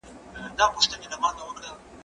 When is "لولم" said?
1.37-1.71